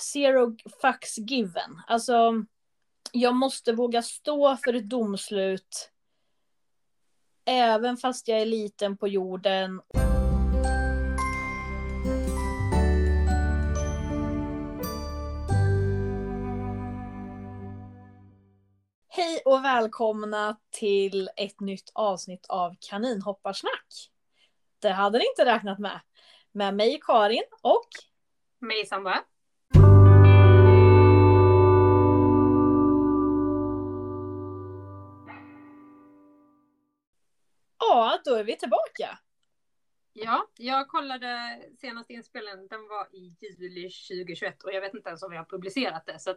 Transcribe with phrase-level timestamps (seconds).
[0.00, 1.80] zero fucks given.
[1.86, 2.44] Alltså,
[3.12, 5.90] jag måste våga stå för ett domslut.
[7.44, 9.80] Även fast jag är liten på jorden.
[19.08, 24.10] Hej och välkomna till ett nytt avsnitt av Kaninhopparsnack.
[24.78, 26.00] Det hade ni inte räknat med.
[26.52, 27.88] Med mig Karin och
[28.58, 29.24] mig Sandra.
[38.24, 39.18] Då är vi tillbaka.
[40.12, 45.22] Ja, jag kollade senaste inspelningen, den var i juli 2021 och jag vet inte ens
[45.22, 46.36] om vi har publicerat det, så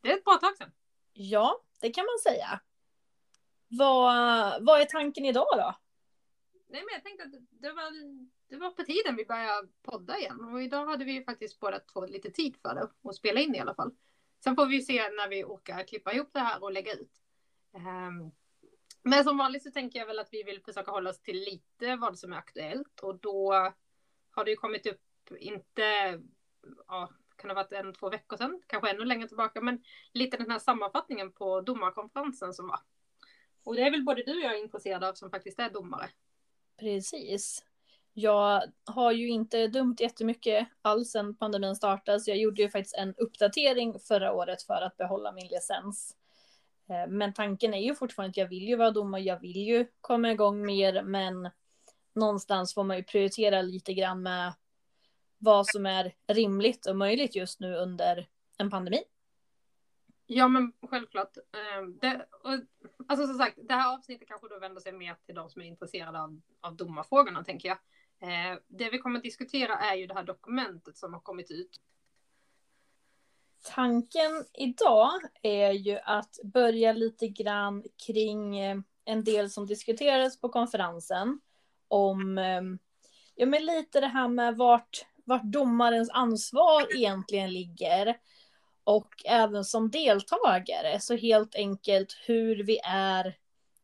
[0.00, 0.72] det är ett bra tag sedan.
[1.12, 2.60] Ja, det kan man säga.
[3.68, 5.74] Vad, vad är tanken idag då?
[6.68, 7.92] Nej, men jag tänkte att det var,
[8.48, 12.06] det var på tiden vi började podda igen och idag hade vi faktiskt båda två
[12.06, 13.94] lite tid för det och spela in i alla fall.
[14.44, 17.12] Sen får vi se när vi orkar klippa ihop det här och lägga ut.
[17.72, 18.32] Um,
[19.02, 21.96] men som vanligt så tänker jag väl att vi vill försöka hålla oss till lite
[21.96, 23.52] vad som är aktuellt och då
[24.30, 25.00] har det ju kommit upp,
[25.38, 25.82] inte,
[26.86, 30.36] ja, kan det ha varit en, två veckor sedan, kanske ännu längre tillbaka, men lite
[30.36, 32.80] den här sammanfattningen på domarkonferensen som var.
[33.64, 36.10] Och det är väl både du och jag intresserade av som faktiskt är domare.
[36.78, 37.64] Precis.
[38.12, 42.96] Jag har ju inte dömt jättemycket alls sedan pandemin startade, så jag gjorde ju faktiskt
[42.96, 46.16] en uppdatering förra året för att behålla min licens.
[46.90, 49.86] Eh, men tanken är ju fortfarande att jag vill ju vara domare, jag vill ju
[50.00, 51.50] komma igång mer, men
[52.14, 54.54] någonstans får man ju prioritera lite grann med
[55.38, 59.02] vad som är rimligt och möjligt just nu under en pandemi.
[60.26, 61.36] Ja men självklart.
[61.36, 62.52] Eh, det, och,
[63.08, 65.66] alltså som sagt, det här avsnittet kanske då vänder sig mer till de som är
[65.66, 67.78] intresserade av, av domarfrågorna tänker jag.
[68.22, 71.80] Eh, det vi kommer att diskutera är ju det här dokumentet som har kommit ut
[73.74, 80.48] Tanken idag är ju att börja lite grann kring eh, en del som diskuterades på
[80.48, 81.40] konferensen.
[81.88, 82.62] Om eh,
[83.34, 88.16] ja, men lite det här med vart, vart domarens ansvar egentligen ligger.
[88.84, 93.36] Och även som deltagare, så helt enkelt hur vi är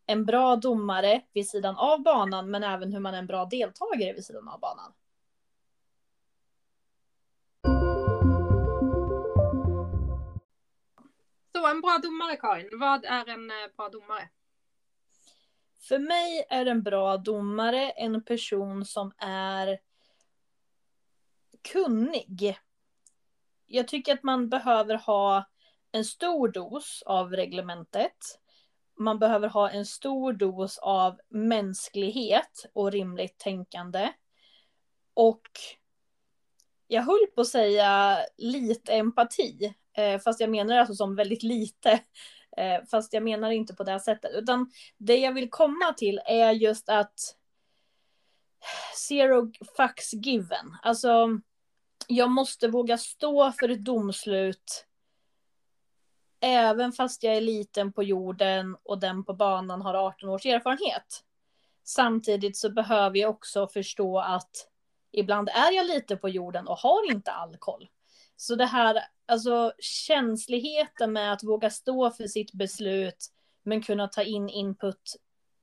[0.07, 4.13] en bra domare vid sidan av banan, men även hur man är en bra deltagare
[4.13, 4.93] vid sidan av banan.
[11.57, 14.29] Så en bra domare Karin, vad är en eh, bra domare?
[15.89, 19.79] För mig är en bra domare en person som är
[21.73, 22.59] kunnig.
[23.67, 25.45] Jag tycker att man behöver ha
[25.93, 28.41] en stor dos av reglementet.
[28.99, 34.13] Man behöver ha en stor dos av mänsklighet och rimligt tänkande.
[35.15, 35.51] Och
[36.87, 39.75] jag höll på att säga lite empati.
[39.97, 42.01] Eh, fast jag menar alltså som väldigt lite.
[42.59, 44.31] Eh, fast jag menar inte på det sättet.
[44.35, 47.15] Utan det jag vill komma till är just att
[49.09, 50.77] zero fucks given.
[50.83, 51.29] Alltså,
[52.07, 54.87] jag måste våga stå för ett domslut.
[56.41, 61.25] Även fast jag är liten på jorden och den på banan har 18 års erfarenhet.
[61.85, 64.69] Samtidigt så behöver jag också förstå att
[65.13, 67.89] ibland är jag lite på jorden och har inte all koll.
[68.37, 73.27] Så det här, alltså känsligheten med att våga stå för sitt beslut
[73.63, 75.17] men kunna ta in input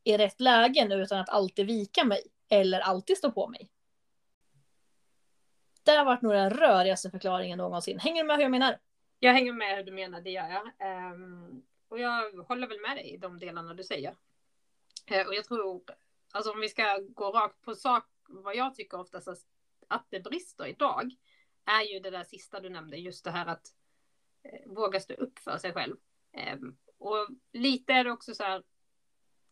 [0.04, 3.70] i rätt lägen utan att alltid vika mig eller alltid stå på mig.
[5.84, 8.00] Det har varit nog den rörigaste förklaringen någonsin.
[8.00, 8.80] Hänger du med hur jag menar?
[9.20, 10.72] Jag hänger med hur du menar, det gör jag.
[10.80, 14.16] Ehm, och jag håller väl med dig i de delarna du säger.
[15.06, 15.84] Eh, och jag tror,
[16.32, 19.28] alltså om vi ska gå rakt på sak, vad jag tycker oftast
[19.88, 21.16] att det brister idag,
[21.66, 23.68] är ju det där sista du nämnde, just det här att
[24.44, 25.96] eh, våga stå upp för sig själv.
[26.34, 26.58] Eh,
[26.98, 28.64] och lite är det också så här,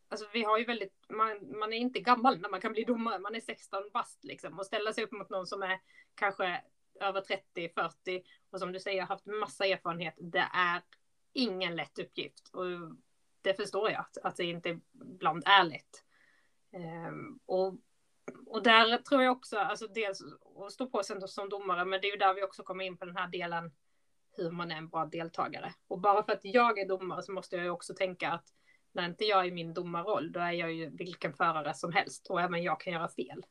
[0.10, 3.20] alltså vi har ju väldigt, man, man är inte gammal när man kan bli domare,
[3.20, 5.80] man är 16 bast liksom och ställa sig upp mot någon som är
[6.16, 6.62] kanske
[7.00, 10.16] över 30, 40 och som du säger haft massa erfarenhet.
[10.18, 10.82] Det är
[11.34, 12.66] ingen lätt uppgift och
[13.42, 16.04] det förstår jag att, att det inte ibland är lätt.
[16.72, 17.76] Ehm, och
[18.46, 20.22] och där tror jag också, alltså dels
[20.66, 22.98] att stå på sig som domare, men det är ju där vi också kommer in
[22.98, 23.72] på den här delen
[24.38, 25.74] hur man är en bra deltagare.
[25.88, 28.46] Och bara för att jag är domare så måste jag ju också tänka att
[28.92, 32.28] när inte jag är i min domarroll, då är jag ju vilken förare som helst
[32.30, 33.46] och även jag kan göra fel.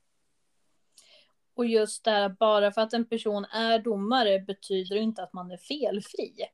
[1.55, 5.56] Och just där, bara för att en person är domare betyder inte att man är
[5.56, 6.46] felfri.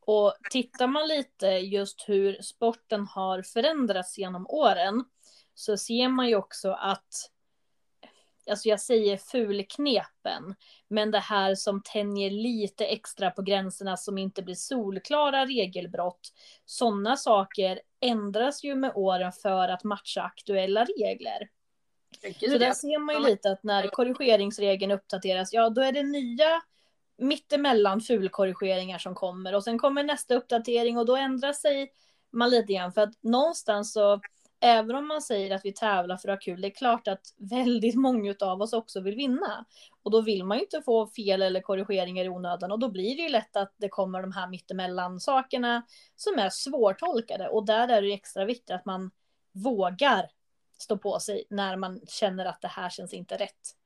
[0.00, 5.04] Och tittar man lite just hur sporten har förändrats genom åren
[5.54, 7.30] så ser man ju också att
[8.50, 10.54] alltså jag säger fulknepen,
[10.88, 16.32] men det här som tänjer lite extra på gränserna som inte blir solklara regelbrott.
[16.64, 21.48] Sådana saker ändras ju med åren för att matcha aktuella regler.
[22.38, 26.62] Så där ser man ju lite att när korrigeringsregeln uppdateras, ja då är det nya
[27.18, 31.92] mittemellan fulkorrigeringar som kommer och sen kommer nästa uppdatering och då ändrar sig
[32.32, 34.20] man lite grann för att någonstans så
[34.60, 37.34] även om man säger att vi tävlar för att ha kul, det är klart att
[37.36, 39.64] väldigt många av oss också vill vinna.
[40.02, 43.16] Och då vill man ju inte få fel eller korrigeringar i onödan och då blir
[43.16, 45.82] det ju lätt att det kommer de här mittemellan sakerna
[46.16, 49.10] som är svårtolkade och där är det extra viktigt att man
[49.52, 50.30] vågar
[50.78, 53.76] stå på sig när man känner att det här känns inte rätt.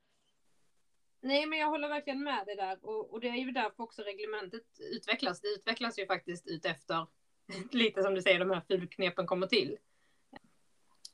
[1.21, 4.01] Nej, men jag håller verkligen med dig där och, och det är ju därför också
[4.01, 5.41] reglementet utvecklas.
[5.41, 7.07] Det utvecklas ju faktiskt utefter,
[7.71, 9.77] lite som du säger, de här fulknepen kommer till.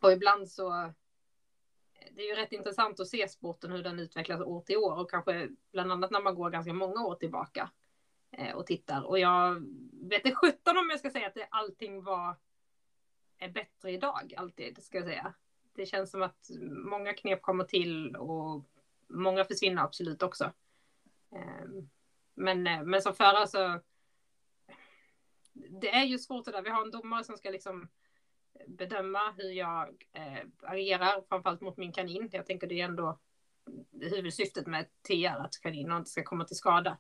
[0.01, 0.92] Och ibland så eh,
[2.12, 5.09] det är ju rätt intressant att se sporten hur den utvecklas år till år och
[5.09, 7.71] kanske bland annat när man går ganska många år tillbaka
[8.31, 9.03] eh, och tittar.
[9.03, 9.63] Och jag
[9.94, 12.36] vet inte sjutton om jag ska säga att det, allting var
[13.38, 15.33] är bättre idag alltid ska jag säga.
[15.74, 16.50] Det känns som att
[16.86, 18.65] många knep kommer till och
[19.07, 20.51] många försvinner absolut också.
[21.31, 21.89] Ehm,
[22.33, 23.80] men, eh, men som förare så
[25.54, 26.62] det är ju svårt det där.
[26.62, 27.89] Vi har en domare som ska liksom
[28.68, 32.30] bedöma hur jag eh, agerar, framförallt mot min kanin.
[32.31, 33.19] Jag tänker det är ändå
[34.01, 36.98] huvudsyftet med TR, att kaninen inte ska komma till skada.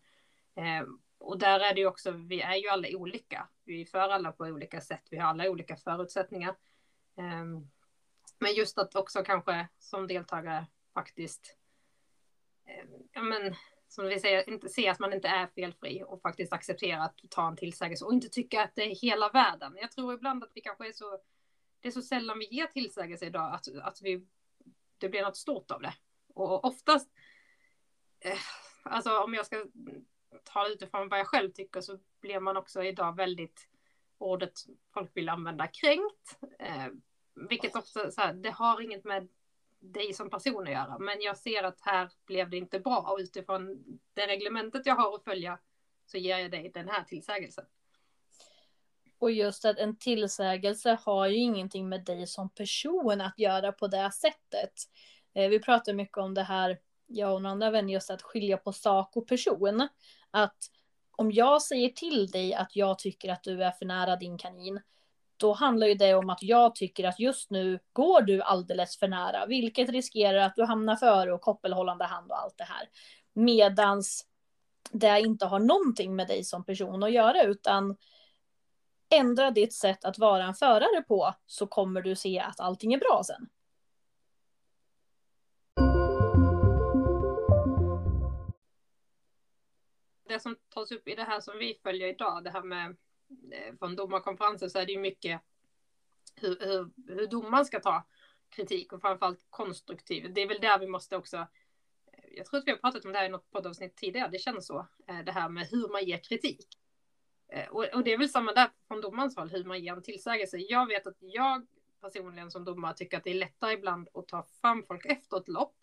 [0.55, 0.87] Eh,
[1.17, 3.47] och där är det ju också, vi är ju alla olika.
[3.63, 6.55] Vi för alla på olika sätt, vi har alla olika förutsättningar.
[7.17, 7.45] Eh,
[8.39, 11.57] men just att också kanske som deltagare faktiskt,
[12.65, 13.55] eh, ja men
[13.87, 17.47] som vi säger, inte se att man inte är felfri och faktiskt acceptera att ta
[17.47, 19.77] en tillsägelse och inte tycka att det är hela världen.
[19.81, 21.19] Jag tror ibland att vi kanske är så
[21.81, 24.27] det är så sällan vi ger tillsägelse idag att, att vi,
[24.97, 25.93] det blir något stort av det.
[26.33, 27.09] Och oftast,
[28.19, 28.39] eh,
[28.83, 29.65] alltså om jag ska
[30.43, 33.69] ta det utifrån vad jag själv tycker så blir man också idag väldigt,
[34.17, 34.53] ordet
[34.93, 36.39] folk vill använda, kränkt.
[36.59, 36.87] Eh,
[37.49, 39.27] vilket också, så här, det har inget med
[39.79, 43.17] dig som person att göra, men jag ser att här blev det inte bra och
[43.19, 43.83] utifrån
[44.13, 45.59] det reglementet jag har att följa
[46.05, 47.65] så ger jag dig den här tillsägelsen.
[49.21, 53.87] Och just att en tillsägelse har ju ingenting med dig som person att göra på
[53.87, 54.73] det sättet.
[55.33, 58.57] Eh, vi pratar mycket om det här, jag och några andra vänner, just att skilja
[58.57, 59.87] på sak och person.
[60.31, 60.57] Att
[61.11, 64.81] om jag säger till dig att jag tycker att du är för nära din kanin,
[65.37, 69.07] då handlar ju det om att jag tycker att just nu går du alldeles för
[69.07, 72.89] nära, vilket riskerar att du hamnar före och koppelhållande hand och allt det här.
[73.33, 74.25] Medans
[74.91, 77.95] det inte har någonting med dig som person att göra, utan
[79.11, 82.97] ändra ditt sätt att vara en förare på så kommer du se att allting är
[82.97, 83.49] bra sen.
[90.27, 92.89] Det som tas upp i det här som vi följer idag, det här med
[93.51, 95.41] eh, från domarkonferensen så är det ju mycket
[96.35, 98.05] hur, hur, hur domaren ska ta
[98.49, 100.33] kritik och framförallt konstruktiv.
[100.33, 101.45] Det är väl där vi måste också eh,
[102.37, 104.67] jag tror att vi har pratat om det här i något poddavsnitt tidigare, det känns
[104.67, 104.87] så.
[105.07, 106.80] Eh, det här med hur man ger kritik.
[107.51, 110.03] Eh, och, och, det är väl samma där från domarens håll, hur man ger en
[110.03, 110.57] tillsägelse.
[110.57, 111.65] Jag vet att jag
[112.01, 115.47] personligen som domare tycker att det är lättare ibland att ta fram folk efter ett
[115.47, 115.75] lopp.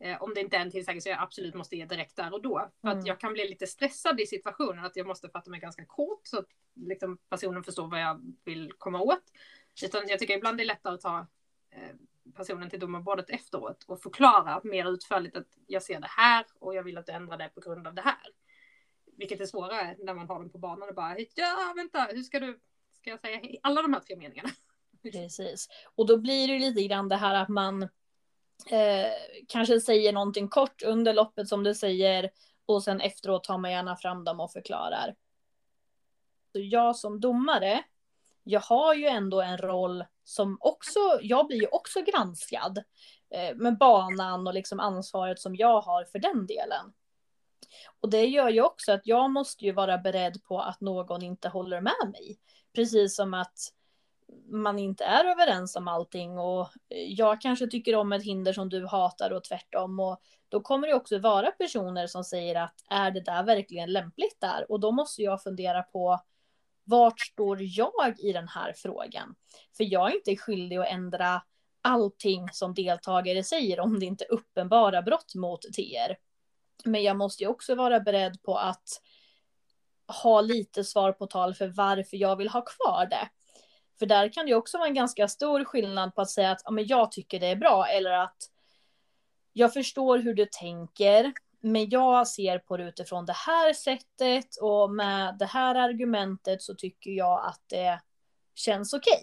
[0.00, 2.70] Eh, om det inte är en tillsägelse jag absolut måste ge direkt där och då.
[2.80, 2.98] För mm.
[2.98, 6.20] att jag kan bli lite stressad i situationen, att jag måste fatta mig ganska kort
[6.22, 9.22] så att liksom, personen förstår vad jag vill komma åt.
[9.84, 11.26] Utan jag tycker ibland det är lättare att ta
[11.70, 11.96] eh,
[12.34, 16.82] personen till domarbordet efteråt och förklara mer utförligt att jag ser det här och jag
[16.82, 18.26] vill att du ändrar det på grund av det här.
[19.18, 22.40] Vilket är svårare när man har dem på banan och bara, ja vänta, hur ska
[22.40, 22.60] du,
[22.92, 24.50] ska jag säga alla de här tre meningarna?
[25.02, 25.68] Precis.
[25.94, 27.82] Och då blir det lite grann det här att man
[28.70, 29.12] eh,
[29.48, 32.30] kanske säger någonting kort under loppet som du säger
[32.66, 35.14] och sen efteråt tar man gärna fram dem och förklarar.
[36.52, 37.82] Så jag som domare,
[38.44, 42.78] jag har ju ändå en roll som också, jag blir ju också granskad
[43.30, 46.92] eh, med banan och liksom ansvaret som jag har för den delen.
[48.00, 51.48] Och det gör ju också att jag måste ju vara beredd på att någon inte
[51.48, 52.38] håller med mig.
[52.74, 53.72] Precis som att
[54.50, 58.68] man inte är överens om allting och eh, jag kanske tycker om ett hinder som
[58.68, 60.00] du hatar och tvärtom.
[60.00, 64.40] Och då kommer det också vara personer som säger att är det där verkligen lämpligt
[64.40, 64.70] där?
[64.70, 66.20] Och då måste jag fundera på
[66.84, 69.34] vart står jag i den här frågan?
[69.76, 71.42] För jag är inte skyldig att ändra
[71.82, 76.27] allting som deltagare säger om det inte är uppenbara brott mot TR.
[76.84, 79.02] Men jag måste ju också vara beredd på att
[80.22, 83.28] ha lite svar på tal för varför jag vill ha kvar det.
[83.98, 86.70] För där kan det också vara en ganska stor skillnad på att säga att ja,
[86.70, 88.36] men jag tycker det är bra eller att
[89.52, 94.90] jag förstår hur du tänker, men jag ser på det utifrån det här sättet och
[94.90, 98.00] med det här argumentet så tycker jag att det
[98.54, 99.22] känns okej.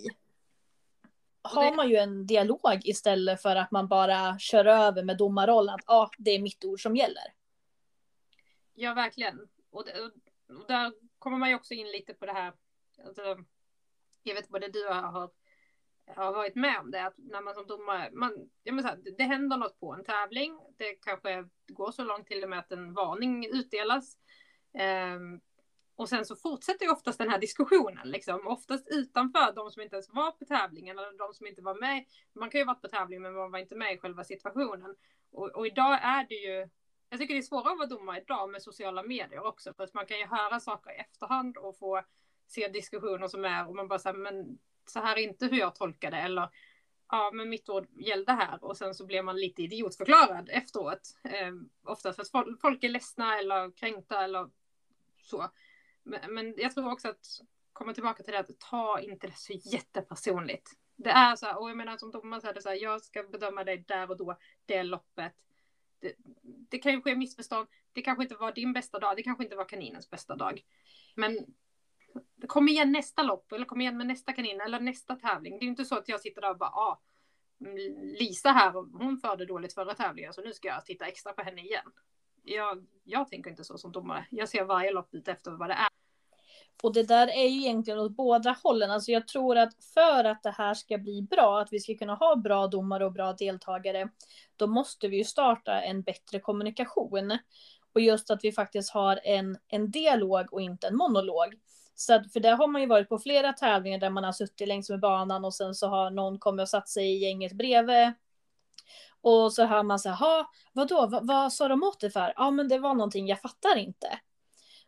[1.44, 1.64] Okay.
[1.64, 5.84] Har man ju en dialog istället för att man bara kör över med domarrollen att
[5.88, 7.34] ja, ah, det är mitt ord som gäller.
[8.75, 9.48] Ja, verkligen.
[9.70, 10.01] Och, det,
[10.53, 12.53] och där kommer man ju också in lite på det här.
[13.05, 13.38] Alltså,
[14.24, 15.32] jag vet både du och jag har,
[16.08, 17.05] har varit med om det.
[17.05, 20.60] Att när man som domare, man, jag menar här, det händer något på en tävling.
[20.77, 24.17] Det kanske går så långt till och med att en varning utdelas.
[25.15, 25.41] Um,
[25.96, 28.48] och sen så fortsätter ju oftast den här diskussionen, liksom.
[28.48, 32.05] oftast utanför de som inte ens var på tävlingen eller de som inte var med.
[32.34, 34.96] Man kan ju ha varit på tävling men man var inte med i själva situationen.
[35.32, 36.70] Och, och idag är det ju
[37.16, 39.94] jag tycker det är svårare att vara domare idag med sociala medier också, för att
[39.94, 42.02] man kan ju höra saker i efterhand och få
[42.48, 45.76] se diskussioner som är och man bara säger men så här är inte hur jag
[45.76, 46.50] tolkar det eller
[47.12, 51.18] ja, men mitt ord gällde här och sen så blir man lite idiotförklarad efteråt.
[51.24, 51.54] Eh,
[51.84, 54.50] oftast för att folk är ledsna eller kränkta eller
[55.18, 55.52] så.
[56.04, 57.26] Men, men jag tror också att
[57.74, 60.72] komma tillbaka till det att ta inte det så jättepersonligt.
[60.96, 63.02] Det är så här, och jag menar som domare så är det så här, jag
[63.02, 65.34] ska bedöma dig där och då, det loppet
[66.06, 66.14] det,
[66.70, 67.68] det kan ju ske missförstånd.
[67.94, 69.16] Det kanske inte var din bästa dag.
[69.16, 70.62] Det kanske inte var kaninens bästa dag.
[71.16, 71.46] Men
[72.48, 75.54] kom igen nästa lopp eller kom igen med nästa kanin eller nästa tävling.
[75.60, 77.02] Det är ju inte så att jag sitter där och bara, ah,
[77.62, 81.42] mm, Lisa här, hon förde dåligt förra tävlingen så nu ska jag titta extra på
[81.42, 81.92] henne igen.
[82.44, 84.28] Jag, jag tänker inte så som domare.
[84.32, 85.95] Jag ser varje lopp ut efter vad det är.
[86.84, 88.91] Och det där är ju egentligen åt båda hållen.
[88.91, 92.15] Alltså jag tror att för att det här ska bli bra, att vi ska kunna
[92.15, 94.10] ha bra domare och bra deltagare,
[94.55, 97.38] då måste vi ju starta en bättre kommunikation.
[97.94, 101.55] Och just att vi faktiskt har en, en dialog och inte en monolog.
[101.96, 104.67] Så att, för där har man ju varit på flera tävlingar där man har suttit
[104.67, 108.13] längs med banan och sen så har någon kommit och satt sig i gänget bredvid.
[109.22, 112.34] Och så hör man så här, vadå, vad, vad sa de åt dig för?
[112.36, 114.20] Ja men det var någonting, jag fattar inte.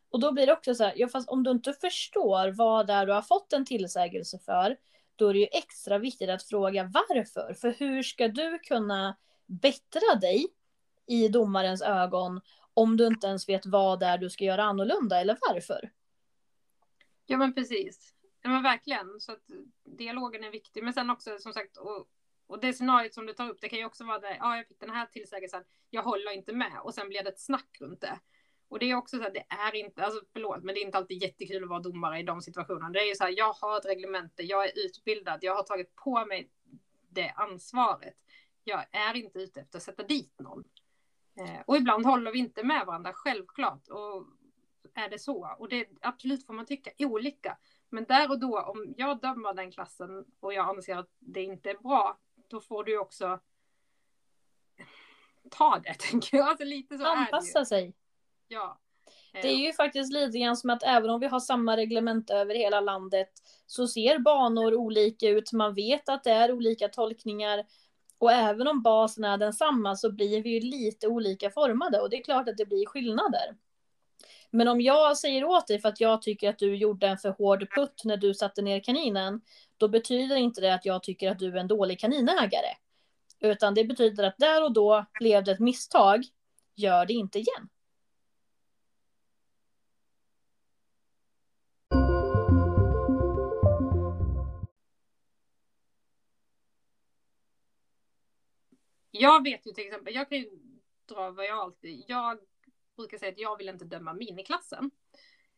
[0.10, 2.94] Och då blir det också så här, ja fast om du inte förstår vad det
[2.94, 4.78] är du har fått en tillsägelse för,
[5.16, 7.54] då är det ju extra viktigt att fråga varför.
[7.54, 10.48] För hur ska du kunna bättra dig
[11.08, 12.42] i domarens ögon
[12.74, 15.92] om du inte ens vet vad det är du ska göra annorlunda eller varför?
[17.26, 18.14] Ja men precis.
[18.42, 19.20] Ja men verkligen.
[19.20, 19.46] Så att
[19.84, 20.84] dialogen är viktig.
[20.84, 22.08] Men sen också som sagt, och,
[22.48, 24.68] och det scenariot som du tar upp, det kan ju också vara det, ja jag
[24.68, 28.02] fick den här tillsägelsen, jag håller inte med och sen blir det ett snack runt
[28.02, 28.20] det.
[28.70, 30.98] Och det är också så här, det är inte, alltså förlåt, men det är inte
[30.98, 32.90] alltid jättekul att vara domare i de situationerna.
[32.90, 35.96] Det är ju så här, jag har ett reglemente, jag är utbildad, jag har tagit
[35.96, 36.50] på mig
[37.10, 38.16] det ansvaret.
[38.64, 40.64] Jag är inte ute efter att sätta dit någon.
[41.40, 43.88] Eh, och ibland håller vi inte med varandra, självklart.
[43.88, 44.26] Och
[44.94, 45.56] är det så.
[45.60, 47.58] Och det absolut får man tycka olika.
[47.90, 51.70] Men där och då, om jag dömer den klassen och jag anser att det inte
[51.70, 53.40] är bra, då får du också
[55.52, 56.48] ta det, tänker jag.
[56.48, 57.94] Alltså lite så Anpassa sig.
[58.48, 58.80] Ja.
[59.42, 62.56] Det är ju faktiskt lite grann som att även om vi har samma reglement över
[62.56, 63.30] hela landet
[63.66, 65.52] så ser banor olika ut.
[65.52, 67.66] Man vet att det är olika tolkningar.
[68.20, 72.18] Och även om basen är densamma så blir vi ju lite olika formade och det
[72.18, 73.56] är klart att det blir skillnader.
[74.52, 77.30] Men om jag säger åt dig för att jag tycker att du gjorde en för
[77.30, 79.42] hård putt när du satte ner kaninen,
[79.78, 82.76] då betyder inte det att jag tycker att du är en dålig kaninägare.
[83.40, 86.24] Utan det betyder att där och då blev det ett misstag,
[86.76, 87.70] gör det inte igen.
[99.20, 100.50] Jag vet ju till exempel, jag kan ju
[101.10, 102.38] dra vad jag alltid, jag
[102.98, 104.92] brukar säga att jag vill inte döma miniklassen.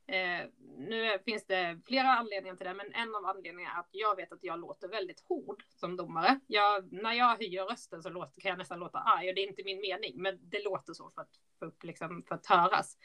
[0.07, 0.47] Eh,
[0.77, 4.31] nu finns det flera anledningar till det, men en av anledningarna är att jag vet
[4.31, 6.39] att jag låter väldigt hård som domare.
[6.47, 9.47] Jag, när jag höjer rösten så låter, kan jag nästan låta arg och det är
[9.47, 12.97] inte min mening, men det låter så för att, för, liksom, för att höras.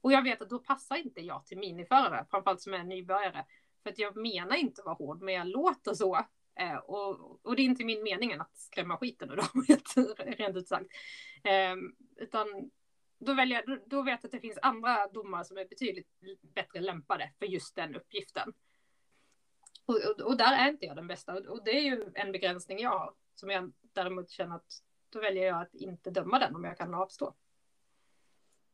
[0.00, 3.44] Och jag vet att då passar inte jag till miniförare, framförallt som är nybörjare.
[3.82, 7.56] För att jag menar inte att vara hård, men jag låter så Eh, och, och,
[7.56, 9.64] det är inte min mening att skrämma skiten ur dem,
[10.38, 10.86] rent ut sagt.
[11.44, 11.76] Eh,
[12.16, 12.70] utan
[13.18, 16.08] då, väljer, då, då vet jag att det finns andra domare som är betydligt
[16.54, 18.52] bättre lämpade för just den uppgiften.
[19.86, 21.34] Och, och, och där är inte jag den bästa.
[21.34, 23.14] Och, det är ju en begränsning jag har.
[23.34, 26.94] Som jag däremot känner att då väljer jag att inte döma den om jag kan
[26.94, 27.34] avstå.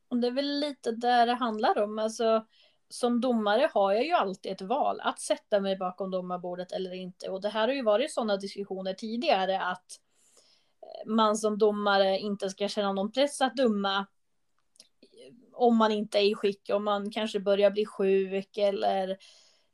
[0.08, 1.98] Och det är väl lite där det handlar om.
[1.98, 2.46] Alltså,
[2.88, 7.30] som domare har jag ju alltid ett val att sätta mig bakom domarbordet eller inte.
[7.30, 10.00] Och det här har ju varit sådana diskussioner tidigare att
[10.82, 13.98] eh, man som domare inte ska känna någon press att döma
[15.00, 19.08] eh, om man inte är i skick, om man kanske börjar bli sjuk eller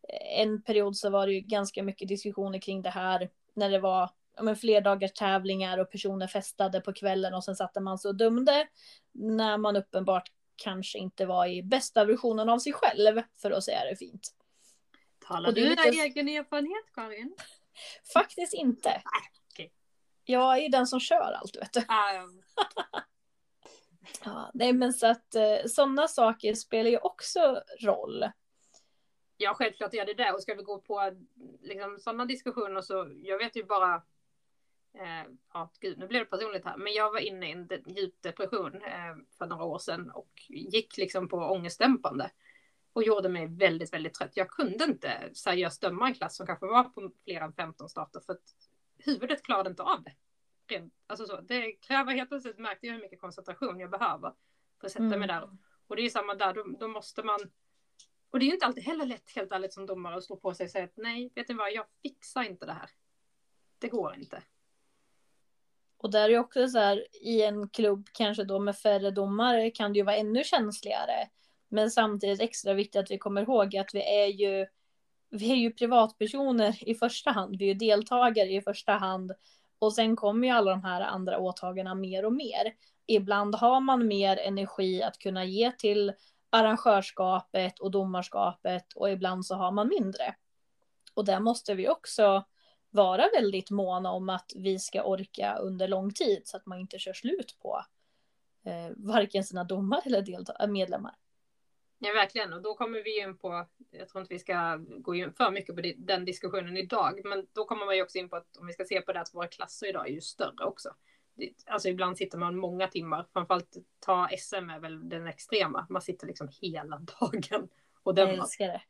[0.09, 3.79] eh, en period så var det ju ganska mycket diskussioner kring det här när det
[3.79, 8.17] var men, flerdagars tävlingar och personer festade på kvällen och sen satte man sig och
[8.17, 8.67] dömde
[9.13, 10.31] när man uppenbart
[10.63, 14.29] kanske inte var i bästa versionen av sig själv, för att säga det fint.
[15.27, 15.89] Talar du lite...
[15.89, 17.37] egen erfarenhet, Karin?
[18.13, 18.89] Faktiskt inte.
[18.89, 19.03] Nej,
[19.53, 19.71] okay.
[20.25, 21.81] Jag är den som kör allt, vet du.
[21.81, 22.43] Um.
[24.25, 28.25] ja, nej, men så att eh, sådana saker spelar ju också roll.
[29.37, 30.33] Ja, självklart gör det det.
[30.33, 31.17] Och ska vi gå på
[31.61, 34.03] liksom, sådana diskussioner så, jag vet ju bara,
[34.95, 37.77] eh, ja gud nu blir det personligt här, men jag var inne i en de,
[37.87, 42.31] djup depression eh, för några år sedan och gick liksom på ångestdämpande.
[42.95, 44.37] Och gjorde mig väldigt, väldigt trött.
[44.37, 48.21] Jag kunde inte seriöst döma en klass som kanske var på fler än 15 starter
[48.21, 48.43] för att
[48.99, 50.13] huvudet klarade inte av det.
[51.07, 54.33] Alltså så, det kräver helt plötsligt märkte jag hur mycket koncentration jag behöver
[54.81, 55.19] för att sätta mm.
[55.19, 55.57] mig där.
[55.87, 57.39] Och det är samma där, då, då måste man
[58.33, 60.55] och det är ju inte alltid heller lätt helt ärligt som domare att slå på
[60.55, 62.91] sig och säga att nej, vet ni vad, jag fixar inte det här.
[63.79, 64.43] Det går inte.
[66.03, 69.71] Och där är ju också så här, i en klubb kanske då med färre domare
[69.71, 71.29] kan det ju vara ännu känsligare.
[71.69, 74.67] Men samtidigt extra viktigt att vi kommer ihåg att vi är ju,
[75.31, 77.57] vi är ju privatpersoner i första hand.
[77.59, 79.33] Vi är ju deltagare i första hand.
[79.79, 82.75] Och sen kommer ju alla de här andra åtagandena mer och mer.
[83.07, 86.13] Ibland har man mer energi att kunna ge till
[86.51, 90.35] arrangörskapet och domarskapet och ibland så har man mindre.
[91.15, 92.45] Och där måste vi också
[92.93, 96.99] vara väldigt måna om att vi ska orka under lång tid så att man inte
[96.99, 97.85] kör slut på
[98.65, 101.15] eh, varken sina domare eller medlemmar.
[101.99, 102.53] Ja, verkligen.
[102.53, 105.77] Och då kommer vi in på, jag tror inte vi ska gå in för mycket
[105.77, 108.73] på den diskussionen idag, men då kommer man ju också in på att om vi
[108.73, 110.95] ska se på det att våra klasser idag är ju större också
[111.67, 116.27] alltså ibland sitter man många timmar, framförallt ta SM är väl den extrema, man sitter
[116.27, 117.69] liksom hela dagen
[118.03, 118.33] och dömer.
[118.33, 118.83] Jag älskar det.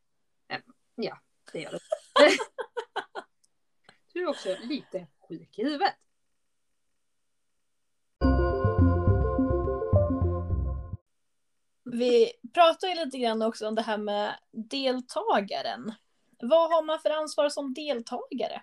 [0.94, 1.18] Ja,
[1.52, 1.78] det gör du.
[4.22, 5.94] Du också lite sjuk i huvudet.
[11.84, 15.94] Vi pratar ju lite grann också om det här med deltagaren.
[16.40, 18.62] Vad har man för ansvar som deltagare?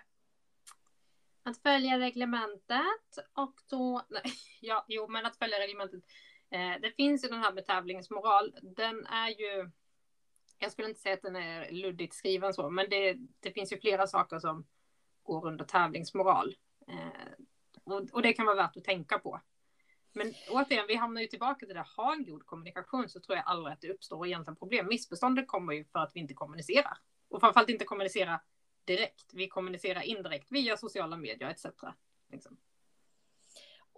[1.42, 4.22] Att följa reglementet och då, nej,
[4.60, 6.04] ja, jo, men att följa reglementet.
[6.50, 8.54] Eh, det finns ju den här med tävlingsmoral.
[8.62, 9.70] Den är ju,
[10.58, 13.80] jag skulle inte säga att den är luddigt skriven så, men det, det finns ju
[13.80, 14.66] flera saker som
[15.30, 16.54] går under tävlingsmoral.
[16.88, 17.44] Eh,
[17.84, 19.40] och, och det kan vara värt att tänka på.
[20.12, 21.86] Men återigen, vi hamnar ju tillbaka till det.
[21.96, 24.86] Ha en god kommunikation så tror jag aldrig att det uppstår egentligen problem.
[24.88, 26.98] Missförståndet kommer ju för att vi inte kommunicerar.
[27.28, 28.40] Och framförallt inte kommunicera
[28.84, 29.30] direkt.
[29.32, 31.66] Vi kommunicerar indirekt via sociala medier etc.
[32.32, 32.56] Liksom.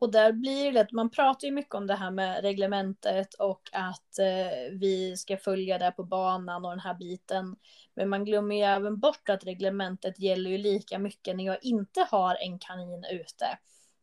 [0.02, 4.18] Och där blir det, man pratar ju mycket om det här med reglementet och att
[4.18, 7.56] eh, vi ska följa det på banan och den här biten.
[7.94, 12.06] Men man glömmer ju även bort att reglementet gäller ju lika mycket när jag inte
[12.10, 13.58] har en kanin ute.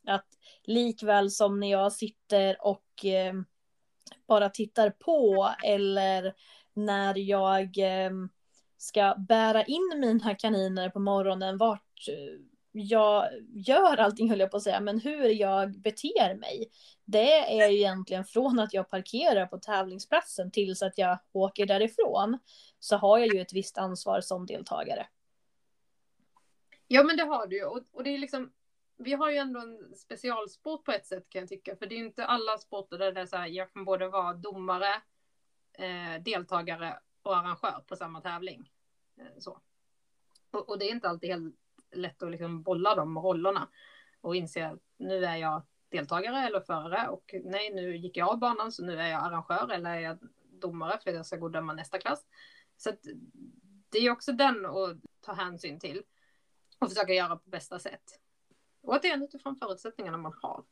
[0.08, 0.28] Att
[0.64, 3.34] likväl som när jag sitter och eh,
[4.28, 6.34] bara tittar på eller
[6.74, 8.12] när jag eh,
[8.78, 14.58] ska bära in mina kaniner på morgonen, vart eh, jag gör allting höll jag på
[14.58, 16.72] att säga, men hur jag beter mig.
[17.06, 22.40] Det är ju egentligen från att jag parkerar på tävlingsplatsen tills att jag åker därifrån.
[22.80, 25.08] Så har jag ju ett visst ansvar som deltagare.
[26.88, 28.52] Ja men det har du ju och, och det är liksom
[29.00, 31.76] vi har ju ändå en specialsport på ett sätt kan jag tycka.
[31.76, 34.34] För det är inte alla sporter där det är så här, jag kan både vara
[34.34, 34.94] domare,
[35.74, 38.72] eh, deltagare och arrangör på samma tävling.
[39.18, 39.62] Eh, så.
[40.52, 41.56] Och, och, det är inte alltid helt
[41.92, 43.70] lätt att liksom bolla de rollerna
[44.22, 48.40] och inse att nu är jag deltagare eller förare och nej, nu gick jag av
[48.40, 50.18] banan så nu är jag arrangör eller är jag
[50.60, 52.26] domare för att jag ska gå och döma nästa klass.
[52.78, 53.00] Så att
[53.90, 56.04] det är också den att ta hänsyn till
[56.80, 58.20] och försöka göra på bästa sätt.
[58.82, 60.64] Och att det är utifrån förutsättningarna man har.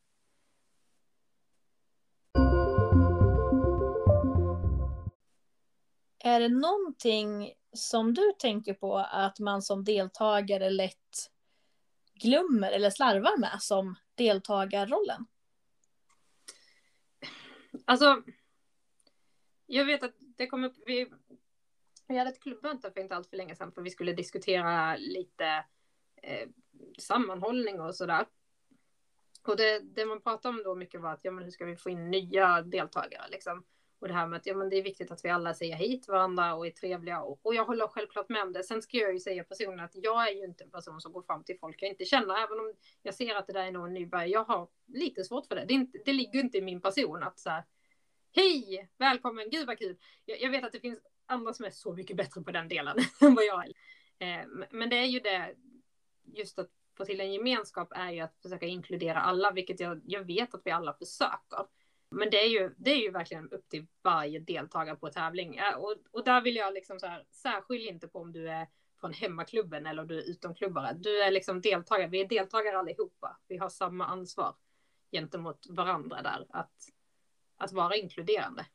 [6.20, 11.32] Är det någonting som du tänker på att man som deltagare lätt
[12.14, 15.26] glömmer eller slarvar med som deltagarrollen?
[17.86, 18.24] Alltså,
[19.66, 21.12] jag vet att det kom upp, vi,
[22.08, 25.66] vi hade ett klubbmöte för inte allt för länge sedan för vi skulle diskutera lite
[26.16, 26.50] eh,
[27.00, 28.26] sammanhållning och sådär.
[29.48, 31.76] Och det, det man pratade om då mycket var att ja, men hur ska vi
[31.76, 33.66] få in nya deltagare liksom?
[34.00, 36.02] Och det här med att ja, men det är viktigt att vi alla säger hej
[36.02, 37.22] till varandra och är trevliga.
[37.22, 38.64] Och, och jag håller självklart med om det.
[38.64, 41.22] Sen ska jag ju säga personligen att jag är ju inte en person som går
[41.22, 42.36] fram till folk jag inte känner.
[42.36, 44.30] Även om jag ser att det där är någon nybörjare.
[44.30, 45.66] Jag har lite svårt för det.
[45.66, 47.64] Det, inte, det ligger inte i min person att så här,
[48.36, 49.98] hej, välkommen, gud vad kul.
[50.26, 52.98] Jag, jag, vet att det finns andra som är så mycket bättre på den delen
[53.22, 53.74] än vad jag är.
[54.20, 55.56] Eh, men det är ju det,
[56.24, 60.24] just att få till en gemenskap är ju att försöka inkludera alla, vilket jag, jag
[60.24, 61.66] vet att vi alla försöker.
[62.18, 65.60] Men det är ju, det är ju verkligen upp till varje deltagare på tävling.
[65.78, 68.68] Och, och där vill jag liksom så här, särskilj inte på om du är
[69.00, 70.94] från hemmaklubben eller om du är utomklubbare.
[70.94, 73.38] Du är liksom deltagare, vi är deltagare allihopa.
[73.48, 74.56] Vi har samma ansvar
[75.12, 76.90] gentemot varandra där, att,
[77.58, 78.66] att vara inkluderande.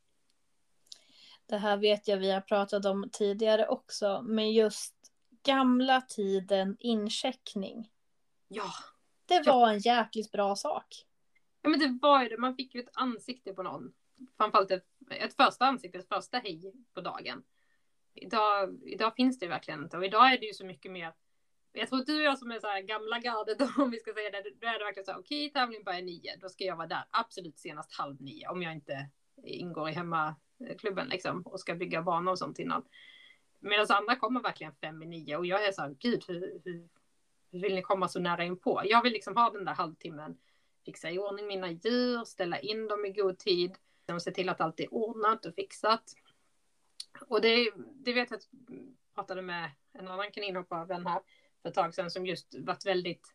[1.46, 4.94] Det här vet jag vi har pratat om tidigare också, men just
[5.42, 7.90] gamla tiden incheckning.
[8.48, 8.72] Ja.
[9.26, 9.72] Det var ja.
[9.72, 11.07] en jäkligt bra sak.
[11.62, 13.92] Ja men det var ju det, man fick ju ett ansikte på någon.
[14.37, 17.42] Framförallt ett, ett första ansikte, ett första hej på dagen.
[18.14, 21.12] Idag, idag finns det ju verkligen inte och idag är det ju så mycket mer
[21.72, 24.12] jag tror att du och jag som är så här gamla gardet om vi ska
[24.12, 26.64] säga det, då är det verkligen så här, okej okay, tävling börjar nio, då ska
[26.64, 29.11] jag vara där absolut senast halv nio om jag inte
[29.44, 32.85] ingår i hemmaklubben liksom och ska bygga banor och sånt innan.
[33.61, 36.88] Medan andra kommer verkligen fem i nio och jag är så här, gud hur, hur,
[37.51, 38.83] hur vill ni komma så nära in på?
[38.85, 40.38] Jag vill liksom ha den där halvtimmen,
[40.85, 43.77] fixa i ordning mina djur, ställa in dem i god tid,
[44.12, 46.14] och se till att allt är ordnat och fixat.
[47.29, 51.21] Och det, det vet jag att jag pratade med en annan kaninhopparvän här
[51.62, 53.35] för ett tag sedan som just varit väldigt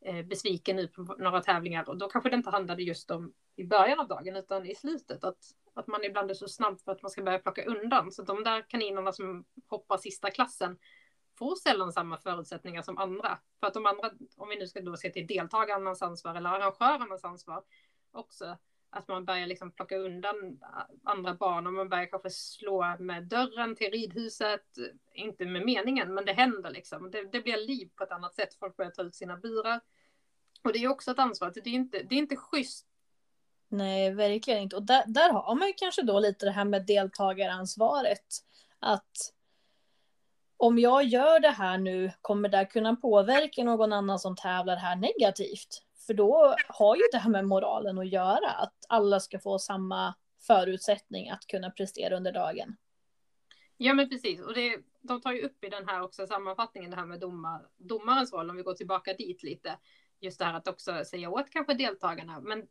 [0.00, 1.88] eh, besviken nu på några tävlingar.
[1.88, 5.24] Och då kanske det inte handlade just om i början av dagen utan i slutet.
[5.24, 5.38] Att,
[5.74, 8.12] att man ibland är så snabb för att man ska börja plocka undan.
[8.12, 10.78] Så de där kaninerna som hoppar sista klassen
[11.38, 13.38] får sällan samma förutsättningar som andra.
[13.60, 17.24] För att de andra, om vi nu ska då se till deltagarnas ansvar eller arrangörernas
[17.24, 17.62] ansvar
[18.12, 18.56] också,
[18.90, 20.60] att man börjar liksom plocka undan
[21.04, 24.64] andra barn och man börjar kanske slå med dörren till ridhuset.
[25.14, 27.10] Inte med meningen, men det händer liksom.
[27.10, 28.54] Det, det blir liv på ett annat sätt.
[28.54, 29.80] Folk börjar ta ut sina burar.
[30.62, 31.52] Och det är också ett ansvar.
[31.54, 32.86] Det är inte, det är inte schysst.
[33.68, 34.76] Nej, verkligen inte.
[34.76, 38.26] Och där, där har man ju kanske då lite det här med deltagaransvaret.
[38.78, 39.32] Att
[40.56, 44.96] om jag gör det här nu, kommer det kunna påverka någon annan som tävlar här
[44.96, 45.82] negativt?
[46.06, 50.14] För då har ju det här med moralen att göra, att alla ska få samma
[50.46, 52.76] förutsättning att kunna prestera under dagen.
[53.76, 56.96] Ja men precis, och det, de tar ju upp i den här också sammanfattningen det
[56.96, 59.78] här med domar, domarens roll, om vi går tillbaka dit lite.
[60.20, 62.66] Just det här att också säga åt kanske deltagarna, men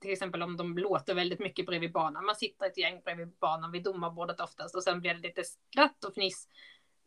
[0.00, 2.24] till exempel om de låter väldigt mycket bredvid banan.
[2.24, 6.04] Man sitter ett gäng bredvid banan vid domarbordet oftast och sen blir det lite skratt
[6.04, 6.48] och fniss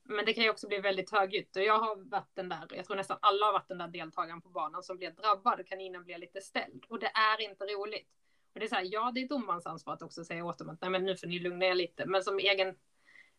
[0.08, 2.86] men det kan ju också bli väldigt högljutt och jag har varit den där, jag
[2.86, 6.18] tror nästan alla har varit den där deltagaren på banan som blir drabbad, kaninen blir
[6.18, 8.10] lite ställd och det är inte roligt.
[8.54, 10.70] Och det är så här, ja det är domarens ansvar att också säga åt dem
[10.70, 12.76] att nej men nu får ni lugna er lite, men som egen,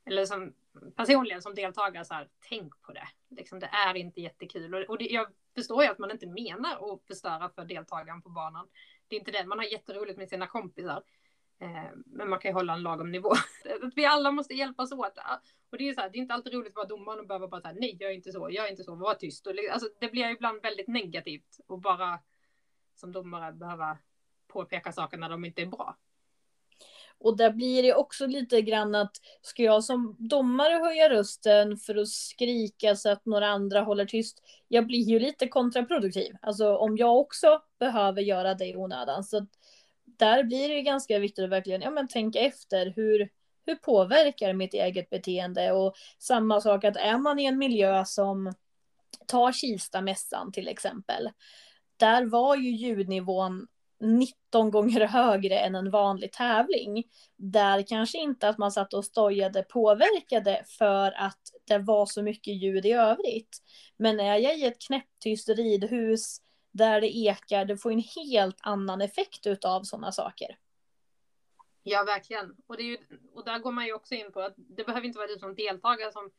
[0.05, 0.55] eller som
[0.97, 3.09] personligen som deltagare så här, tänk på det.
[3.29, 6.95] Liksom, det är inte jättekul och, och det, jag förstår ju att man inte menar
[6.95, 8.69] att förstöra för deltagaren på banan.
[9.09, 11.03] Det är inte det, man har jätteroligt med sina kompisar.
[11.61, 13.33] Eh, men man kan ju hålla en lagom nivå.
[13.83, 15.19] Att vi alla måste hjälpas åt.
[15.71, 17.49] Och det är så här, det är inte alltid roligt att vara domaren och behöva
[17.49, 19.47] bara säga nej, gör inte så, gör inte så, var tyst.
[19.47, 22.19] Och alltså, det blir ibland väldigt negativt och bara
[22.95, 23.99] som domare behöva
[24.49, 25.97] påpeka saker när de inte är bra.
[27.21, 31.97] Och där blir det också lite grann att ska jag som domare höja rösten för
[31.97, 34.43] att skrika så att några andra håller tyst.
[34.69, 36.37] Jag blir ju lite kontraproduktiv.
[36.43, 39.25] Alltså om jag också behöver göra det i onödan.
[39.25, 39.47] Så
[40.19, 42.93] där blir det ganska viktigt att verkligen ja, men tänka efter.
[42.97, 43.29] Hur,
[43.67, 45.73] hur påverkar mitt eget beteende?
[45.73, 48.53] Och samma sak att är man i en miljö som
[49.27, 51.31] tar Kistamässan till exempel.
[51.97, 53.67] Där var ju ljudnivån
[54.01, 57.05] 19 gånger högre än en vanlig tävling.
[57.37, 62.55] Där kanske inte att man satt och stojade påverkade för att det var så mycket
[62.55, 63.59] ljud i övrigt.
[63.97, 69.01] Men är jag i ett knäpptyst ridhus där det ekar, det får en helt annan
[69.01, 70.59] effekt utav sådana saker.
[71.83, 72.57] Ja, verkligen.
[72.67, 72.99] Och, det är ju,
[73.33, 75.55] och där går man ju också in på att det behöver inte vara du som
[75.55, 76.31] deltagare som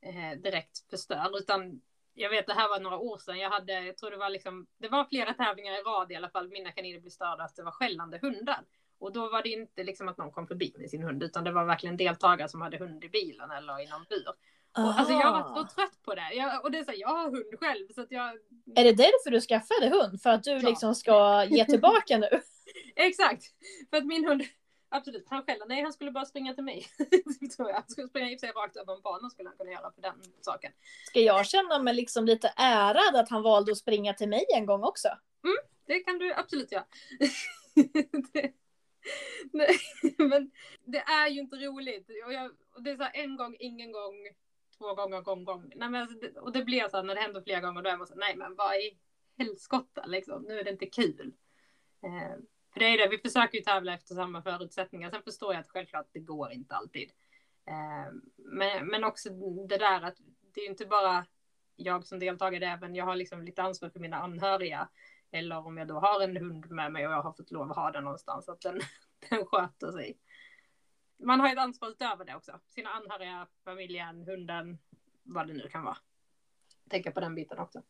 [0.00, 1.80] eh, direkt förstör, utan
[2.14, 3.38] jag vet det här var några år sedan.
[3.38, 6.30] Jag hade, jag tror det var liksom, det var flera tävlingar i rad i alla
[6.30, 6.48] fall.
[6.48, 8.64] Mina kaniner blev störda att det var skällande hundar.
[8.98, 11.52] Och då var det inte liksom att någon kom förbi med sin hund, utan det
[11.52, 14.32] var verkligen deltagare som hade hund i bilen eller i någon bur.
[14.78, 16.34] Och, alltså jag var så trött på det.
[16.34, 18.28] Jag, och det är så, jag har hund själv så att jag...
[18.76, 20.22] Är det därför du skaffade hund?
[20.22, 20.68] För att du ja.
[20.68, 22.28] liksom ska ge tillbaka nu?
[22.96, 23.44] Exakt.
[23.90, 24.42] För att min hund,
[24.88, 25.66] absolut, han skäller.
[25.66, 26.86] Nej, han skulle bara springa till mig.
[27.56, 27.74] tror jag.
[27.74, 30.22] Han skulle springa i sig rakt över en bana skulle han kunna göra för den
[30.40, 30.72] saken.
[31.06, 34.66] Ska jag känna mig liksom lite ärad att han valde att springa till mig en
[34.66, 35.08] gång också?
[35.44, 35.56] Mm,
[35.86, 36.84] det kan du absolut göra.
[38.32, 38.52] det,
[39.52, 39.78] nej,
[40.18, 40.50] men
[40.84, 42.10] det är ju inte roligt.
[42.26, 44.14] Och, jag, och det är så här, en gång, ingen gång
[44.80, 45.72] två gånger, gång, gång.
[45.76, 47.96] Nej, men alltså, och det blir så här, när det händer flera gånger, då är
[47.96, 48.98] man så nej men vad i
[49.38, 51.32] helskotta liksom, nu är det inte kul.
[52.02, 52.36] Eh,
[52.72, 55.10] för det är det, vi försöker ju tävla efter samma förutsättningar.
[55.10, 57.10] Sen förstår jag att självklart det går inte alltid.
[57.66, 59.30] Eh, men, men också
[59.68, 60.16] det där att
[60.54, 61.26] det är inte bara
[61.76, 64.88] jag som deltagare även, jag har liksom lite ansvar för mina anhöriga.
[65.32, 67.76] Eller om jag då har en hund med mig och jag har fått lov att
[67.76, 68.80] ha den någonstans, att den,
[69.30, 70.18] den sköter sig.
[71.22, 72.60] Man har ett ansvar utöver det också.
[72.68, 74.78] Sina anhöriga, familjen, hunden,
[75.22, 75.96] vad det nu kan vara.
[76.90, 77.82] Tänka på den biten också.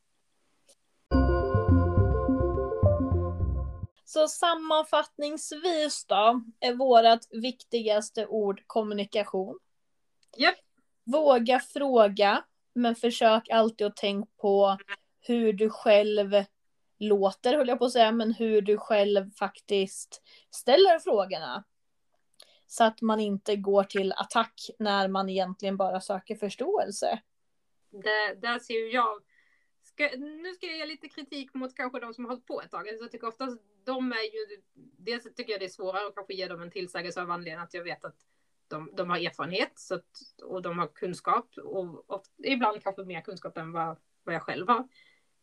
[4.04, 9.58] Så sammanfattningsvis då är vårt viktigaste ord kommunikation.
[10.38, 10.54] Yep.
[11.04, 14.78] Våga fråga, men försök alltid att tänka på
[15.20, 16.44] hur du själv
[16.98, 21.64] låter, höll jag på att säga, men hur du själv faktiskt ställer frågorna.
[22.70, 27.20] Så att man inte går till attack när man egentligen bara söker förståelse.
[27.90, 29.22] Det, där ser ju jag
[29.82, 32.70] Ska, nu ska jag ge lite kritik mot kanske de som har hållit på ett
[32.70, 32.88] tag.
[32.88, 34.62] Alltså, jag tycker oftast de är ju,
[34.98, 37.74] dels tycker jag det är svårare att kanske ge dem en tillsägelse av anledningen att
[37.74, 38.16] jag vet att
[38.68, 43.20] de, de har erfarenhet så att, och de har kunskap och, och ibland kanske mer
[43.20, 44.88] kunskap än vad, vad jag själv har.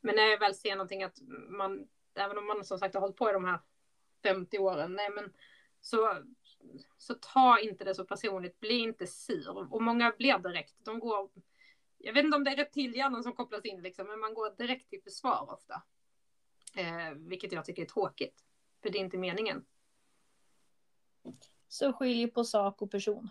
[0.02, 3.18] Men när jag väl ser någonting att man, även om man som sagt har hållit
[3.18, 3.60] på i de här
[4.24, 5.34] 50 åren, nej men
[5.82, 6.24] så,
[6.98, 9.74] så ta inte det så personligt, bli inte sur.
[9.74, 11.30] Och många blir direkt, de går
[11.98, 14.90] jag vet inte om det är reptilhjärnan som kopplas in liksom, men man går direkt
[14.90, 15.84] till försvar ofta.
[16.76, 18.44] Eh, vilket jag tycker är tråkigt.
[18.82, 19.66] För det är inte meningen.
[21.68, 23.30] Så skilj på sak och person.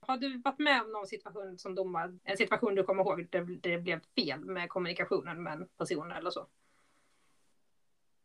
[0.00, 3.58] Har du varit med om någon situation som domare, en situation du kommer ihåg där
[3.60, 6.48] det blev fel med kommunikationen med en person eller så?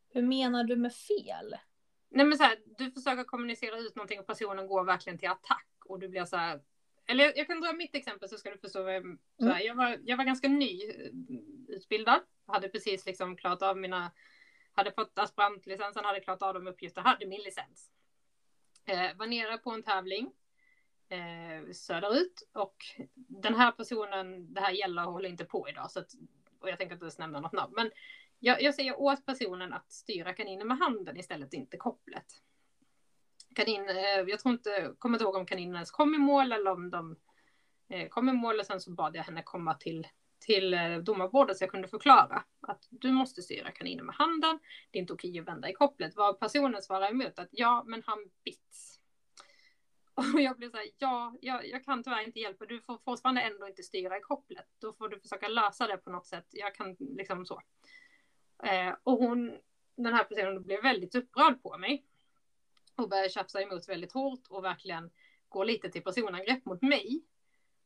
[0.08, 1.56] Hur menar du med fel?
[2.10, 5.66] Nej men så här, du försöker kommunicera ut någonting och personen går verkligen till attack
[5.84, 6.60] och du blir så här,
[7.06, 9.66] eller jag, kan dra mitt exempel så ska du förstå vad jag, så här, mm.
[9.66, 10.80] jag, var, jag var ganska ny
[11.88, 12.22] eh.
[12.46, 14.10] Hade precis liksom klarat av mina,
[14.72, 17.90] hade fått aspirantlicensen, hade klarat av de uppgifter, hade min licens.
[18.84, 20.32] Eh, var nere på en tävling
[21.08, 22.76] eh, söderut och
[23.14, 26.12] den här personen, det här gäller håller inte på idag så att,
[26.60, 27.72] och jag tänker inte ens nämna något namn.
[27.76, 27.90] Men
[28.38, 32.26] jag, jag säger åt personen att styra kaninen med handen istället, inte kopplet
[33.58, 36.70] kanin, eh, jag tror inte, kommer inte ihåg om kaninen ens kom i mål eller
[36.70, 37.16] om de
[37.88, 40.06] eh, kom i mål och sen så bad jag henne komma till,
[40.38, 44.58] till eh, domarbordet så jag kunde förklara att du måste styra kaninen med handen.
[44.90, 46.16] Det är inte okej att vända i kopplet.
[46.16, 49.00] Vad personen svarar emot att ja, men han bits.
[50.34, 52.66] Och jag blev så här, ja, jag, jag kan tyvärr inte hjälpa.
[52.66, 54.66] Du får fortfarande ändå inte styra i kopplet.
[54.78, 56.46] Då får du försöka lösa det på något sätt.
[56.50, 57.62] Jag kan liksom så.
[58.62, 59.58] Eh, och hon,
[59.96, 62.04] den här personen blev väldigt upprörd på mig
[62.96, 65.10] och började tjafsa emot väldigt hårt och verkligen
[65.48, 67.24] gå lite till personangrepp mot mig.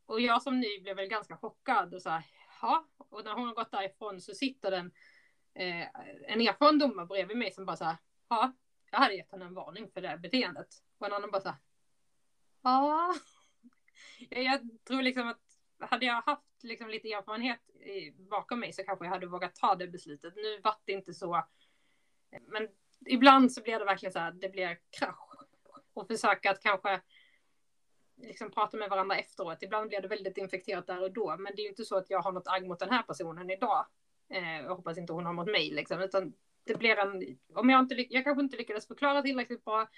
[0.06, 2.24] Och jag som ny blev väl ganska chockad och så här,
[2.62, 2.86] ja.
[2.98, 4.92] Och när hon har gått därifrån så sitter den
[5.54, 5.86] eh,
[6.26, 7.96] en erfaren domare bredvid mig som bara så här,
[8.28, 8.52] ja,
[8.90, 10.68] jag hade gett henne en varning för det här beteendet.
[10.98, 11.58] Och en annan bara så här,
[12.62, 13.14] ja.
[14.30, 15.40] Jag tror liksom att
[15.78, 17.60] hade jag haft liksom lite erfarenhet
[18.30, 20.36] bakom mig så kanske jag hade vågat ta det beslutet.
[20.36, 21.44] Nu vart det inte så.
[22.46, 22.68] Men
[23.06, 25.44] ibland så blir det verkligen så här, det blir krasch.
[25.94, 27.00] Och försöka att kanske
[28.16, 29.62] liksom prata med varandra efteråt.
[29.62, 31.36] Ibland blir det väldigt infekterat där och då.
[31.36, 33.50] Men det är ju inte så att jag har något agg mot den här personen
[33.50, 33.86] idag.
[34.28, 36.00] Eh, jag hoppas inte hon har mot mig liksom.
[36.00, 36.32] Utan
[36.64, 39.88] det blir en, om jag inte, jag kanske inte lyckades förklara tillräckligt bra.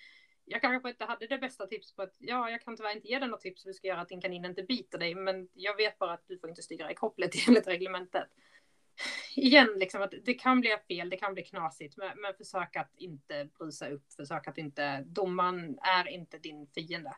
[0.44, 3.18] Jag kanske inte hade det bästa tips på att ja, jag kan tyvärr inte ge
[3.18, 5.14] dig något tips hur du ska göra att din kanin inte biter dig.
[5.14, 8.28] Men jag vet bara att du får inte styra i kopplet enligt reglementet
[9.37, 12.90] igen, liksom att det kan bli fel, det kan bli knasigt, men, men försök att
[12.96, 17.16] inte brusa upp, försök att inte, domaren är inte din fiende.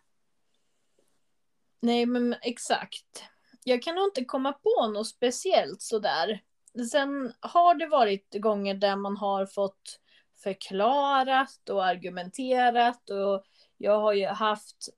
[1.81, 3.25] Nej, men exakt.
[3.65, 6.43] Jag kan nog inte komma på något speciellt sådär.
[6.91, 10.01] Sen har det varit gånger där man har fått
[10.43, 13.45] förklarat och argumenterat och
[13.77, 14.89] jag har ju haft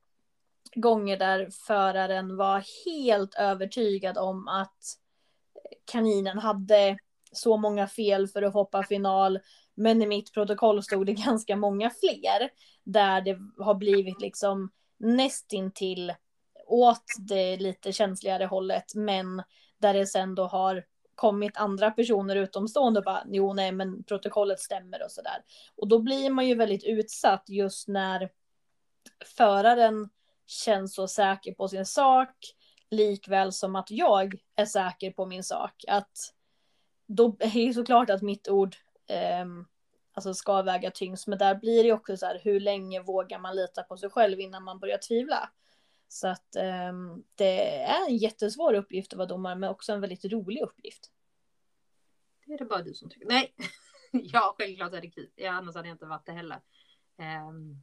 [0.74, 4.98] gånger där föraren var helt övertygad om att
[5.84, 6.98] kaninen hade
[7.32, 9.38] så många fel för att hoppa final.
[9.74, 12.50] Men i mitt protokoll stod det ganska många fler.
[12.84, 16.14] Där det har blivit liksom nästintill
[16.66, 18.94] åt det lite känsligare hållet.
[18.94, 19.42] Men
[19.78, 20.84] där det sen då har
[21.18, 25.42] kommit andra personer utomstående och bara jo nej men protokollet stämmer och sådär.
[25.76, 28.30] Och då blir man ju väldigt utsatt just när
[29.36, 30.08] föraren
[30.46, 32.34] känns så säker på sin sak
[32.90, 35.84] likväl som att jag är säker på min sak.
[35.88, 36.34] Att
[37.06, 38.76] då är det såklart att mitt ord
[39.06, 39.46] eh,
[40.12, 43.56] alltså ska väga tyngst, men där blir det också så här, hur länge vågar man
[43.56, 45.50] lita på sig själv innan man börjar tvivla?
[46.08, 46.56] Så att
[46.90, 51.10] um, det är en jättesvår uppgift att vara domare, men också en väldigt rolig uppgift.
[52.46, 53.26] Det är det bara du som tycker.
[53.26, 53.54] Nej,
[54.12, 55.30] ja, självklart är det kul.
[55.34, 56.60] Ja, annars hade jag inte varit det heller.
[57.16, 57.82] Um,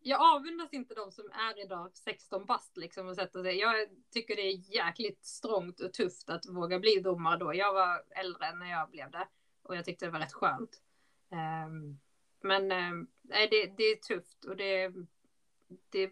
[0.00, 3.58] jag avundas inte de som är idag 16 bast liksom och sätter sig.
[3.58, 3.74] Jag
[4.10, 7.54] tycker det är jäkligt strångt och tufft att våga bli domare då.
[7.54, 9.28] Jag var äldre när jag blev det
[9.62, 10.82] och jag tyckte det var rätt skönt.
[11.30, 12.00] Um,
[12.40, 14.92] men um, det, det är tufft och det,
[15.90, 16.10] det,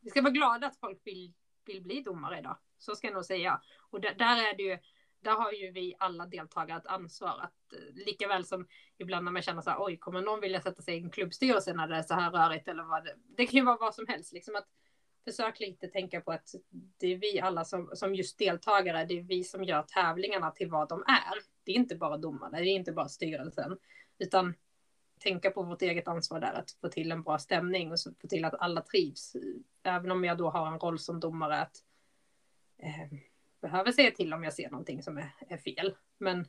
[0.00, 1.32] vi ska vara glada att folk vill,
[1.66, 2.58] vill bli domare idag.
[2.78, 3.60] Så ska jag nog säga.
[3.90, 4.78] Och där, där är det ju
[5.22, 8.66] där har ju vi alla deltagare ett ansvar att eh, lika väl som
[8.98, 11.74] ibland när man känner så här, oj, kommer någon vilja sätta sig i en klubbstyrelse
[11.74, 14.06] när det är så här rörigt eller vad det, det kan ju vara vad som
[14.08, 14.68] helst, liksom att
[15.24, 16.48] försök lite tänka på att
[16.98, 20.70] det är vi alla som, som just deltagare, det är vi som gör tävlingarna till
[20.70, 21.38] vad de är.
[21.64, 23.78] Det är inte bara domarna, det är inte bara styrelsen,
[24.18, 24.54] utan
[25.20, 28.44] tänka på vårt eget ansvar där, att få till en bra stämning och få till
[28.44, 29.36] att alla trivs.
[29.82, 31.84] Även om jag då har en roll som domare att
[32.78, 33.18] eh,
[33.60, 35.94] behöver säga till om jag ser någonting som är, är fel.
[36.18, 36.46] Men,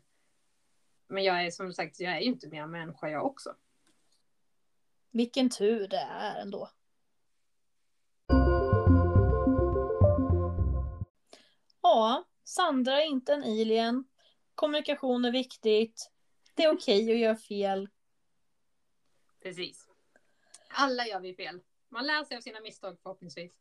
[1.07, 3.55] men jag är som sagt, jag är ju inte mer människa jag också.
[5.11, 6.69] Vilken tur det är ändå.
[11.81, 14.03] Ja, Sandra är inte en alien.
[14.55, 16.11] Kommunikation är viktigt.
[16.55, 17.89] Det är okej okay att göra fel.
[19.41, 19.87] Precis.
[20.69, 21.59] Alla gör vi fel.
[21.89, 23.53] Man lär sig av sina misstag förhoppningsvis.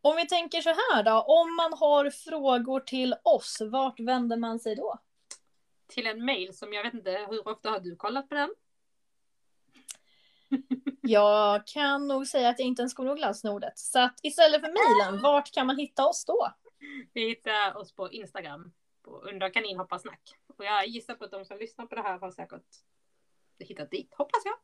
[0.00, 4.60] Om vi tänker så här då, om man har frågor till oss, vart vänder man
[4.60, 4.98] sig då?
[5.86, 8.54] Till en mail som jag vet inte, hur ofta har du kollat på den?
[11.02, 13.78] jag kan nog säga att jag inte ens kommer ihåg lösenordet.
[13.78, 16.52] Så att istället för mejlen, vart kan man hitta oss då?
[17.12, 20.20] Vi hittar oss på Instagram på under kaninhopparsnack.
[20.46, 22.66] Och jag gissar på att de som lyssnar på det här har säkert
[23.58, 24.54] hittat dit, hoppas jag.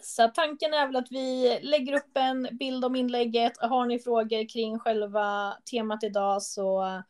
[0.00, 3.52] Så tanken är väl att vi lägger upp en bild om inlägget.
[3.60, 7.02] Har ni frågor kring själva temat idag så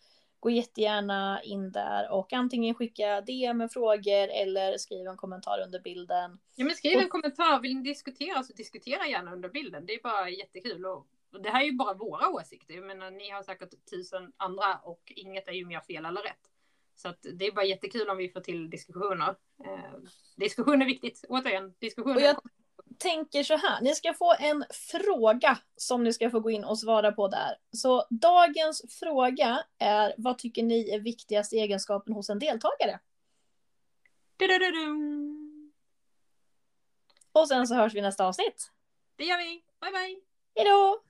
[0.45, 5.81] gå jättegärna in där och antingen skicka DM med frågor eller skriv en kommentar under
[5.81, 6.39] bilden.
[6.55, 9.87] Ja men skriv en kommentar, vill ni diskutera så diskutera gärna under bilden.
[9.87, 12.75] Det är bara jättekul och, och det här är ju bara våra åsikter.
[12.75, 16.51] Jag menar ni har säkert tusen andra och inget är ju mer fel eller rätt.
[16.95, 19.35] Så att det är bara jättekul om vi får till diskussioner.
[19.65, 20.01] Eh,
[20.37, 21.75] diskussion är viktigt, återigen.
[21.79, 22.17] Diskussion
[22.99, 26.79] tänker så här, ni ska få en fråga som ni ska få gå in och
[26.79, 27.57] svara på där.
[27.73, 32.99] Så dagens fråga är, vad tycker ni är viktigaste egenskapen hos en deltagare?
[34.37, 34.71] Du, du, du,
[37.33, 38.71] och sen så hörs vi nästa avsnitt.
[39.17, 39.65] Det gör vi.
[39.81, 40.21] Bye bye.
[40.55, 41.03] Hejdå!